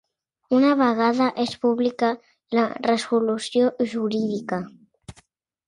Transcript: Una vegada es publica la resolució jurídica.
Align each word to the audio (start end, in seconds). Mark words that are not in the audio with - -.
Una 0.59 0.69
vegada 0.79 1.27
es 1.43 1.53
publica 1.65 2.09
la 2.59 2.65
resolució 2.89 3.71
jurídica. 3.95 4.63